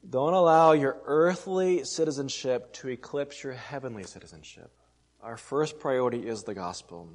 [0.07, 4.71] Don't allow your earthly citizenship to eclipse your heavenly citizenship.
[5.21, 7.09] Our first priority is the gospel.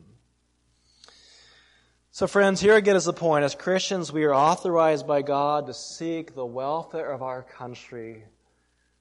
[2.13, 3.45] So, friends, here again is the point.
[3.45, 8.25] As Christians, we are authorized by God to seek the welfare of our country,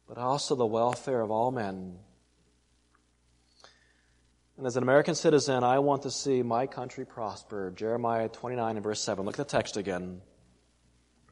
[0.08, 1.98] but also the welfare of all men.
[4.58, 7.74] And as an American citizen, I want to see my country prosper.
[7.76, 9.26] Jeremiah 29 and verse 7.
[9.26, 10.22] Look at the text again.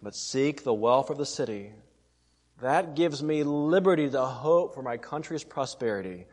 [0.01, 1.73] But seek the welfare of the city.
[2.59, 6.25] That gives me liberty to hope for my country's prosperity.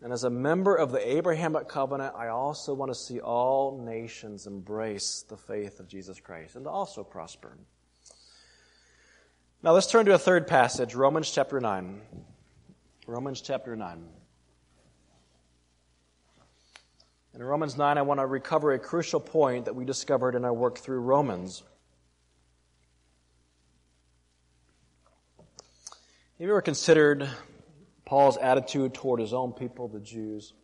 [0.00, 4.46] And as a member of the Abrahamic covenant, I also want to see all nations
[4.46, 7.58] embrace the faith of Jesus Christ and also prosper.
[9.60, 12.00] Now let's turn to a third passage, Romans chapter 9.
[13.08, 14.04] Romans chapter 9.
[17.34, 20.52] In Romans 9, I want to recover a crucial point that we discovered in our
[20.52, 21.64] work through Romans.
[25.38, 27.28] Have you ever considered
[28.08, 30.54] Paul's attitude toward his own people, the Jews.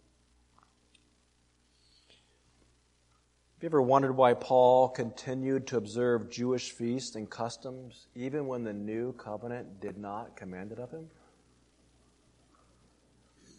[3.56, 8.64] Have you ever wondered why Paul continued to observe Jewish feasts and customs even when
[8.64, 11.10] the new covenant did not command it of him?
[13.42, 13.50] Have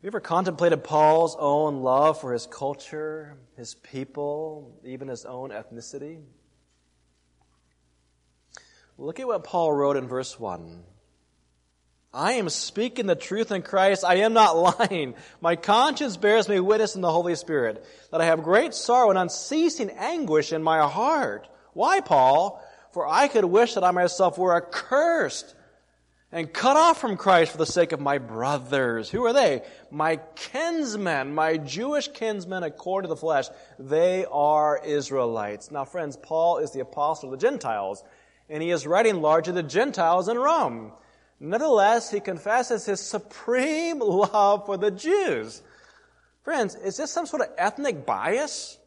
[0.00, 6.22] you ever contemplated Paul's own love for his culture, his people, even his own ethnicity?
[8.96, 10.84] Look at what Paul wrote in verse 1.
[12.12, 14.04] I am speaking the truth in Christ.
[14.04, 15.14] I am not lying.
[15.40, 19.18] My conscience bears me witness in the Holy Spirit that I have great sorrow and
[19.18, 21.48] unceasing anguish in my heart.
[21.74, 22.64] Why, Paul?
[22.92, 25.54] For I could wish that I myself were accursed
[26.32, 29.10] and cut off from Christ for the sake of my brothers.
[29.10, 29.62] Who are they?
[29.90, 33.46] My kinsmen, my Jewish kinsmen according to the flesh.
[33.78, 35.70] They are Israelites.
[35.70, 38.02] Now, friends, Paul is the apostle of the Gentiles,
[38.48, 40.92] and he is writing largely to the Gentiles in Rome.
[41.40, 45.62] Nevertheless, he confesses his supreme love for the Jews.
[46.42, 48.78] Friends, is this some sort of ethnic bias?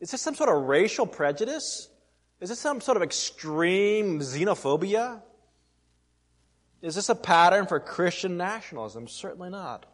[0.00, 1.88] Is this some sort of racial prejudice?
[2.40, 5.22] Is this some sort of extreme xenophobia?
[6.82, 9.08] Is this a pattern for Christian nationalism?
[9.08, 9.86] Certainly not.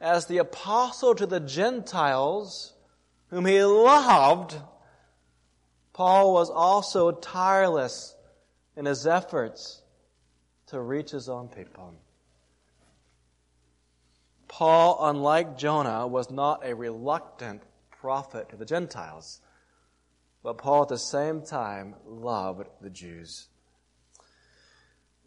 [0.00, 2.74] As the apostle to the Gentiles,
[3.28, 4.56] whom he loved,
[5.92, 8.14] Paul was also tireless
[8.76, 9.82] in his efforts
[10.66, 11.94] to reach his own people.
[14.48, 19.40] Paul, unlike Jonah, was not a reluctant prophet to the Gentiles,
[20.42, 23.48] but Paul at the same time loved the Jews.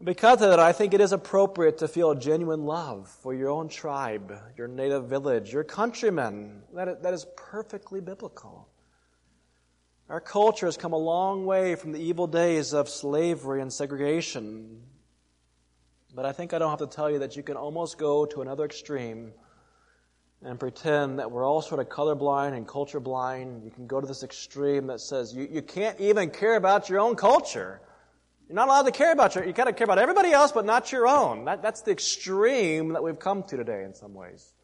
[0.02, 3.68] Because of that, I think it is appropriate to feel genuine love for your own
[3.68, 6.62] tribe, your native village, your countrymen.
[6.74, 8.66] That, that is perfectly biblical.
[10.08, 14.80] Our culture has come a long way from the evil days of slavery and segregation.
[16.14, 18.42] But I think I don't have to tell you that you can almost go to
[18.42, 19.32] another extreme
[20.42, 23.62] and pretend that we're all sort of colorblind and culture blind.
[23.64, 26.98] You can go to this extreme that says you, you can't even care about your
[27.00, 27.80] own culture.
[28.48, 30.90] You're not allowed to care about your, you gotta care about everybody else, but not
[30.90, 31.44] your own.
[31.44, 34.54] That, that's the extreme that we've come to today in some ways.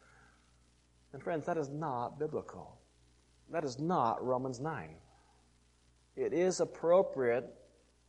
[1.13, 2.77] And friends, that is not biblical.
[3.51, 4.89] That is not Romans 9.
[6.17, 7.45] It is appropriate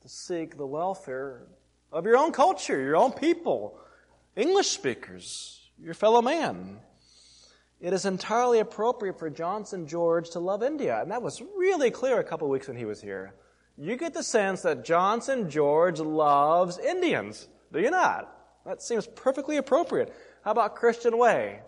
[0.00, 1.46] to seek the welfare
[1.92, 3.78] of your own culture, your own people,
[4.36, 6.80] English speakers, your fellow man
[7.80, 11.00] it is entirely appropriate for Johnson George to love India.
[11.00, 13.34] And that was really clear a couple weeks when he was here.
[13.76, 18.34] You get the sense that Johnson George loves Indians, do you not?
[18.66, 20.12] That seems perfectly appropriate.
[20.42, 21.60] How about Christian Way?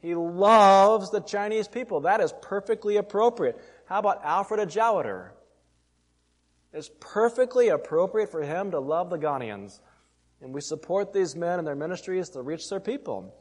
[0.00, 2.00] He loves the Chinese people.
[2.00, 3.60] That is perfectly appropriate.
[3.86, 5.32] How about Alfred Ajawader?
[6.72, 9.80] It's perfectly appropriate for him to love the Ghanaians.
[10.40, 13.34] And we support these men and their ministries to reach their people.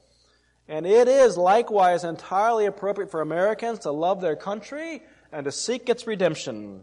[0.68, 5.90] And it is likewise entirely appropriate for Americans to love their country and to seek
[5.90, 6.82] its redemption.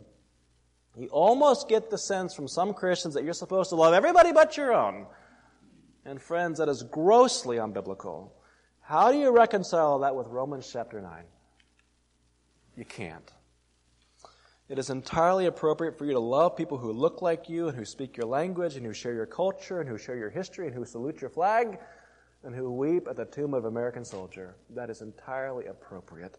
[0.96, 4.56] You almost get the sense from some Christians that you're supposed to love everybody but
[4.56, 5.06] your own.
[6.04, 8.30] And friends, that is grossly unbiblical.
[8.80, 11.24] How do you reconcile that with Romans chapter 9?
[12.76, 13.32] You can't.
[14.68, 17.84] It is entirely appropriate for you to love people who look like you and who
[17.84, 20.86] speak your language and who share your culture and who share your history and who
[20.86, 21.78] salute your flag
[22.42, 24.56] and who weep at the tomb of an American soldier.
[24.70, 26.38] That is entirely appropriate.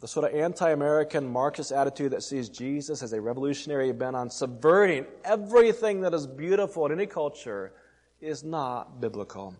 [0.00, 4.28] The sort of anti American Marxist attitude that sees Jesus as a revolutionary bent on
[4.28, 7.72] subverting everything that is beautiful in any culture
[8.20, 9.54] is not biblical.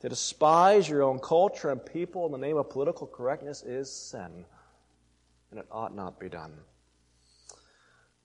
[0.00, 4.44] To despise your own culture and people in the name of political correctness is sin,
[5.54, 6.52] and it ought not be done.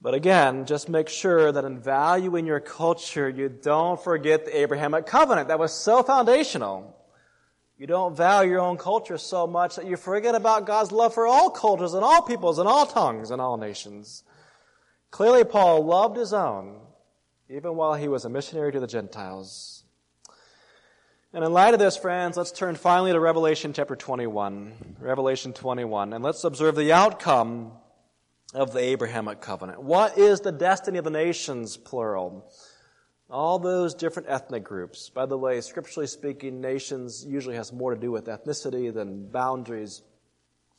[0.01, 5.05] But again, just make sure that in valuing your culture, you don't forget the Abrahamic
[5.05, 5.49] covenant.
[5.49, 6.95] That was so foundational.
[7.77, 11.27] You don't value your own culture so much that you forget about God's love for
[11.27, 14.23] all cultures and all peoples and all tongues and all nations.
[15.11, 16.79] Clearly, Paul loved his own,
[17.47, 19.78] even while he was a missionary to the Gentiles.
[21.31, 24.95] And in light of this, friends, let's turn finally to Revelation chapter 21.
[24.99, 26.13] Revelation 21.
[26.13, 27.73] And let's observe the outcome
[28.55, 29.83] of the Abrahamic covenant.
[29.83, 32.51] What is the destiny of the nations, plural?
[33.29, 35.11] All those different ethnic groups.
[35.11, 40.01] By the way, scripturally speaking, nations usually has more to do with ethnicity than boundaries,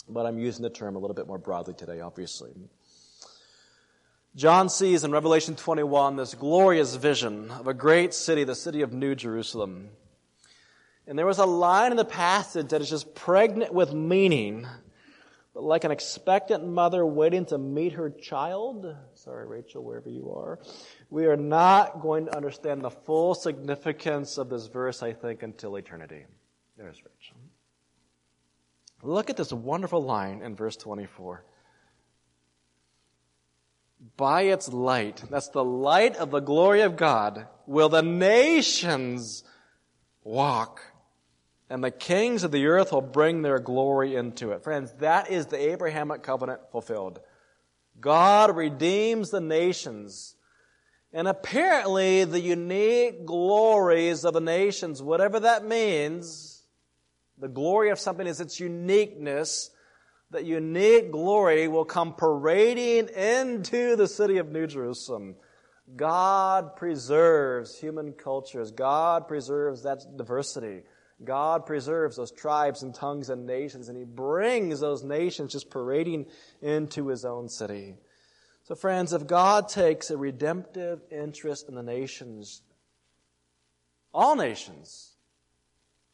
[0.08, 2.50] but I'm using the term a little bit more broadly today, obviously.
[4.34, 8.92] John sees in Revelation 21 this glorious vision of a great city, the city of
[8.92, 9.90] New Jerusalem.
[11.06, 14.66] And there was a line in the passage that is just pregnant with meaning
[15.54, 20.60] but like an expectant mother waiting to meet her child, sorry, Rachel, wherever you are,
[21.10, 25.76] we are not going to understand the full significance of this verse, I think, until
[25.76, 26.24] eternity.
[26.76, 27.36] There's Rachel.
[29.02, 31.44] Look at this wonderful line in verse 24.
[34.16, 39.42] By its light, that's the light of the glory of God, will the nations
[40.22, 40.80] walk
[41.70, 44.64] and the kings of the earth will bring their glory into it.
[44.64, 47.20] Friends, that is the Abrahamic covenant fulfilled.
[48.00, 50.34] God redeems the nations.
[51.12, 56.64] And apparently, the unique glories of the nations, whatever that means,
[57.38, 59.70] the glory of something is its uniqueness.
[60.32, 65.36] That unique glory will come parading into the city of New Jerusalem.
[65.96, 68.70] God preserves human cultures.
[68.70, 70.82] God preserves that diversity.
[71.24, 76.26] God preserves those tribes and tongues and nations, and He brings those nations just parading
[76.62, 77.96] into His own city.
[78.64, 82.62] So, friends, if God takes a redemptive interest in the nations,
[84.14, 85.12] all nations,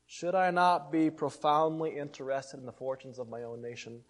[0.06, 4.02] should I not be profoundly interested in the fortunes of my own nation?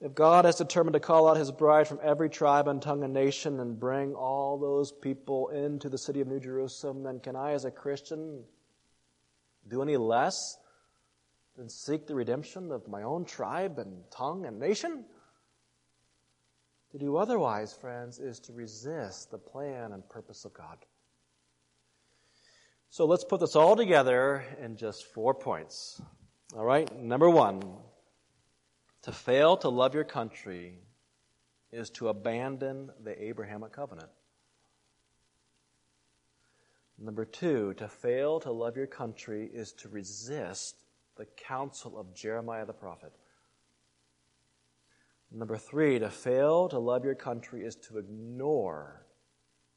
[0.00, 3.12] If God has determined to call out his bride from every tribe and tongue and
[3.12, 7.52] nation and bring all those people into the city of New Jerusalem, then can I,
[7.52, 8.42] as a Christian,
[9.68, 10.56] do any less
[11.56, 15.04] than seek the redemption of my own tribe and tongue and nation?
[16.92, 20.78] To do otherwise, friends, is to resist the plan and purpose of God.
[22.88, 26.02] So let's put this all together in just four points.
[26.56, 27.62] All right, number one,
[29.02, 30.80] to fail to love your country
[31.72, 34.10] is to abandon the Abrahamic covenant.
[37.00, 40.76] Number two, to fail to love your country is to resist
[41.16, 43.12] the counsel of Jeremiah the prophet.
[45.32, 49.06] Number three, to fail to love your country is to ignore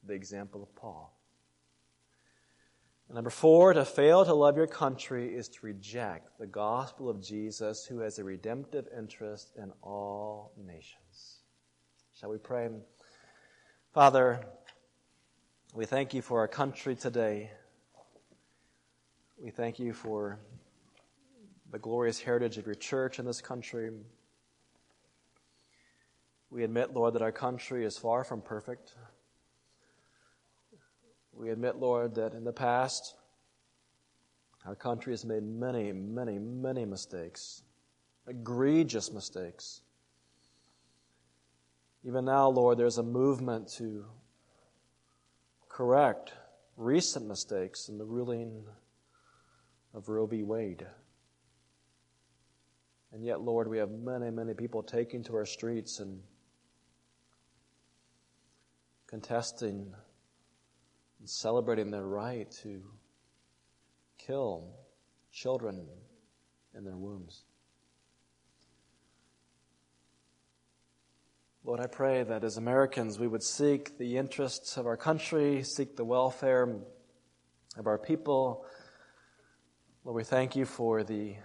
[0.06, 1.18] the example of Paul.
[3.12, 7.86] Number four, to fail to love your country is to reject the gospel of Jesus
[7.86, 11.40] who has a redemptive interest in all nations.
[12.18, 12.68] Shall we pray?
[13.92, 14.44] Father,
[15.74, 17.50] we thank you for our country today.
[19.36, 20.38] We thank you for
[21.72, 23.90] the glorious heritage of your church in this country.
[26.48, 28.94] We admit, Lord, that our country is far from perfect.
[31.32, 33.16] We admit, Lord, that in the past,
[34.64, 37.64] our country has made many, many, many mistakes,
[38.28, 39.80] egregious mistakes.
[42.04, 44.04] Even now, Lord, there's a movement to
[45.74, 46.32] correct
[46.76, 48.62] recent mistakes in the ruling
[49.92, 50.44] of Roe v.
[50.44, 50.86] Wade.
[53.12, 56.20] And yet, Lord, we have many, many people taking to our streets and
[59.08, 59.92] contesting
[61.18, 62.80] and celebrating their right to
[64.16, 64.76] kill
[65.32, 65.86] children
[66.76, 67.42] in their wombs.
[71.66, 75.96] Lord, I pray that as Americans we would seek the interests of our country, seek
[75.96, 76.68] the welfare
[77.78, 78.66] of our people.
[80.04, 81.36] Lord, we thank you for the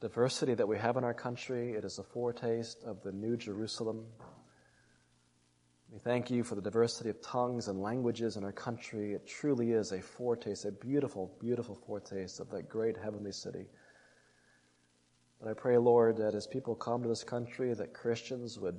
[0.00, 1.74] diversity that we have in our country.
[1.74, 4.06] It is a foretaste of the New Jerusalem.
[5.90, 9.12] We thank you for the diversity of tongues and languages in our country.
[9.12, 13.66] It truly is a foretaste, a beautiful, beautiful foretaste of that great heavenly city.
[15.38, 18.78] But I pray, Lord, that as people come to this country, that Christians would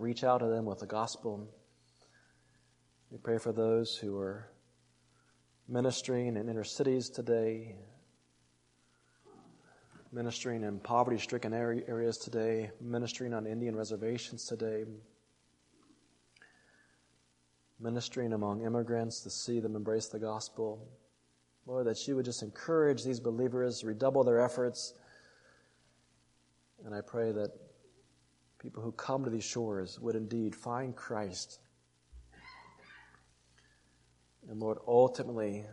[0.00, 1.46] Reach out to them with the gospel.
[3.10, 4.50] We pray for those who are
[5.68, 7.76] ministering in inner cities today,
[10.10, 14.86] ministering in poverty stricken areas today, ministering on Indian reservations today,
[17.78, 20.88] ministering among immigrants to see them embrace the gospel.
[21.66, 24.94] Lord, that you would just encourage these believers, to redouble their efforts.
[26.86, 27.50] And I pray that
[28.60, 31.58] people who come to these shores would indeed find Christ.
[34.48, 35.64] And Lord, ultimately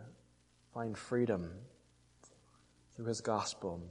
[0.72, 1.50] find freedom
[2.96, 3.82] through his gospel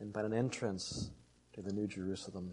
[0.00, 1.10] and find an entrance
[1.52, 2.52] to the New Jerusalem.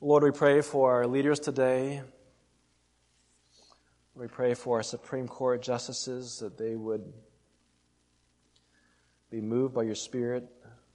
[0.00, 2.02] Lord, we pray for our leaders today.
[4.14, 7.12] We pray for our Supreme Court justices that they would
[9.30, 10.48] be moved by your Spirit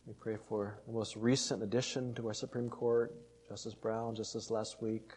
[0.06, 3.12] we pray for the most recent addition to our Supreme Court,
[3.49, 5.14] Justice Brown, just this last week,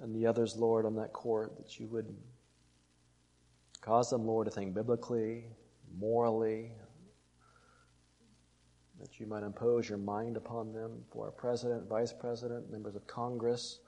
[0.00, 2.06] and the others, Lord, on that court, that you would
[3.80, 5.46] cause them, Lord, to think biblically,
[5.98, 6.70] morally,
[9.00, 13.08] that you might impose your mind upon them for our president, vice president, members of
[13.08, 13.80] Congress,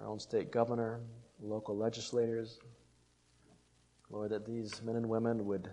[0.00, 1.00] our own state governor,
[1.42, 2.58] local legislators.
[4.08, 5.68] Lord, that these men and women would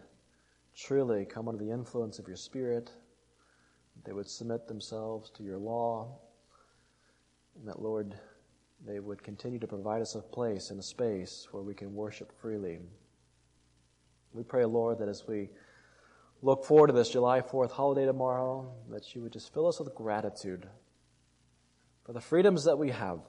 [0.75, 2.91] truly come under the influence of your Spirit,
[4.05, 6.19] they would submit themselves to your law,
[7.55, 8.15] and that, Lord,
[8.85, 12.31] they would continue to provide us a place and a space where we can worship
[12.41, 12.79] freely.
[14.33, 15.49] We pray, Lord, that as we
[16.41, 19.95] look forward to this July 4th holiday tomorrow, that you would just fill us with
[19.95, 20.67] gratitude
[22.03, 23.19] for the freedoms that we have.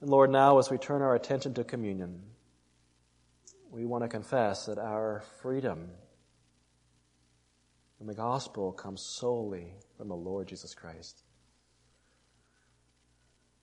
[0.00, 2.22] And Lord, now as we turn our attention to communion,
[3.74, 5.88] we want to confess that our freedom
[8.00, 11.24] in the gospel comes solely from the Lord Jesus Christ.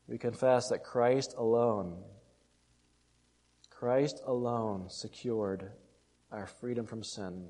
[0.08, 2.04] We confess that Christ alone,
[3.70, 5.72] Christ alone secured
[6.30, 7.48] our freedom from sin.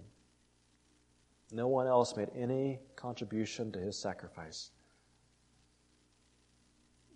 [1.52, 4.70] No one else made any contribution to his sacrifice.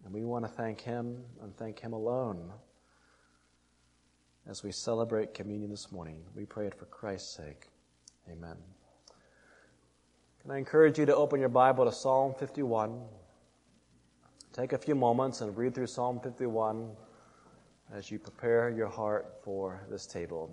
[0.03, 2.51] And we want to thank him and thank him alone
[4.47, 6.17] as we celebrate communion this morning.
[6.35, 7.67] We pray it for Christ's sake.
[8.31, 8.57] Amen.
[10.41, 13.01] Can I encourage you to open your Bible to Psalm 51?
[14.53, 16.91] Take a few moments and read through Psalm 51
[17.93, 20.51] as you prepare your heart for this table.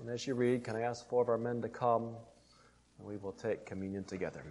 [0.00, 2.14] And as you read, can I ask four of our men to come
[2.98, 4.42] and we will take communion together.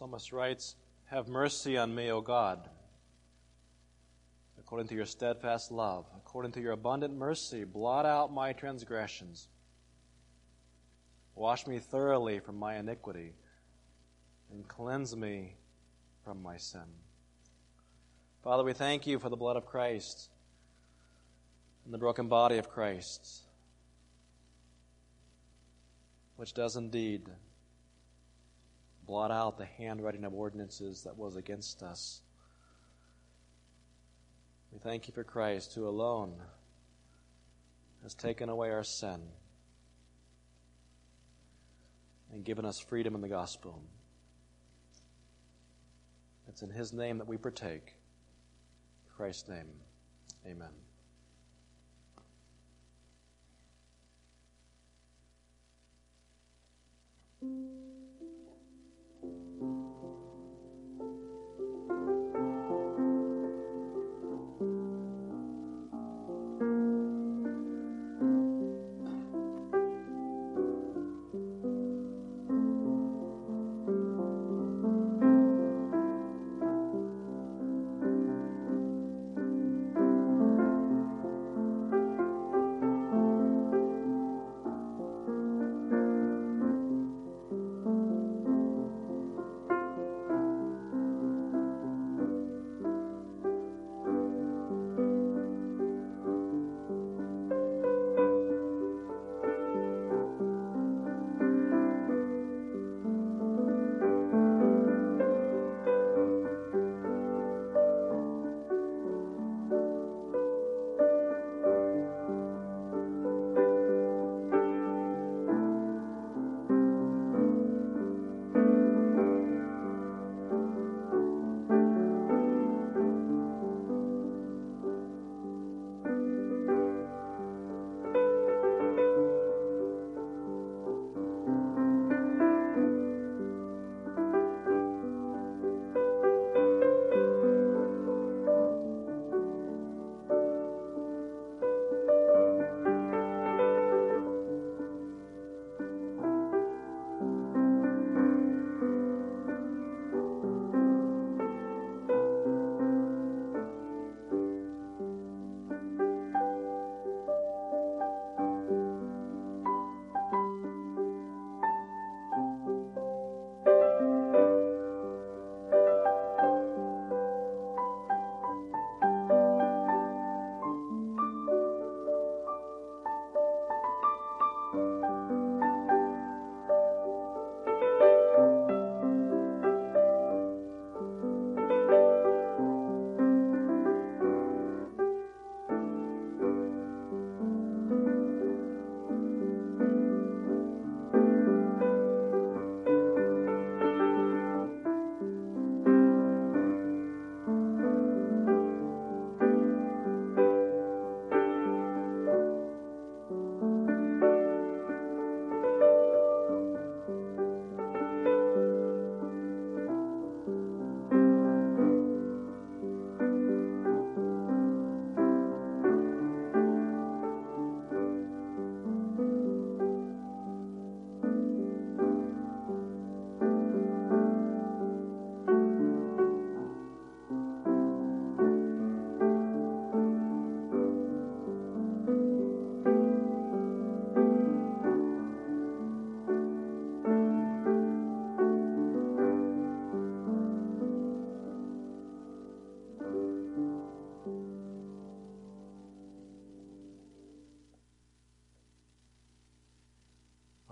[0.00, 0.76] Psalmist writes,
[1.10, 2.70] Have mercy on me, O God,
[4.58, 9.48] according to your steadfast love, according to your abundant mercy, blot out my transgressions.
[11.34, 13.34] Wash me thoroughly from my iniquity
[14.50, 15.56] and cleanse me
[16.24, 16.80] from my sin.
[18.42, 20.30] Father, we thank you for the blood of Christ
[21.84, 23.42] and the broken body of Christ,
[26.36, 27.28] which does indeed
[29.10, 32.22] blot out the handwriting of ordinances that was against us.
[34.70, 36.34] We thank you for Christ, who alone
[38.04, 39.20] has taken away our sin
[42.32, 43.82] and given us freedom in the gospel.
[46.48, 47.96] It's in his name that we partake.
[49.16, 49.66] Christ's name,
[50.46, 50.70] amen.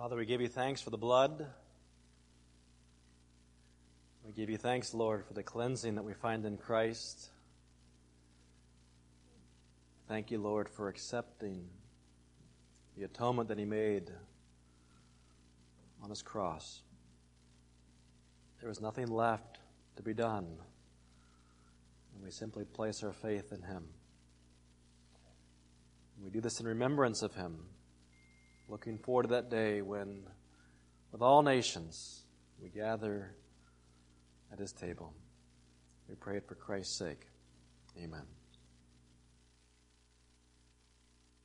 [0.09, 1.47] Father, we give you thanks for the blood.
[4.25, 7.29] We give you thanks, Lord, for the cleansing that we find in Christ.
[10.09, 11.69] Thank you, Lord, for accepting
[12.97, 14.11] the atonement that He made
[16.03, 16.81] on His cross.
[18.63, 19.59] There is nothing left
[19.97, 20.57] to be done,
[22.15, 23.85] and we simply place our faith in Him.
[26.25, 27.67] We do this in remembrance of Him
[28.69, 30.23] looking forward to that day when,
[31.13, 32.23] with all nations,
[32.61, 33.35] we gather
[34.53, 35.15] at his table.
[36.09, 37.27] We pray it for Christ's sake.
[37.99, 38.38] Amen.